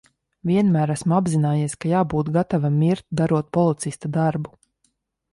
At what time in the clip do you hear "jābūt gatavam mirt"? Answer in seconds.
1.91-3.05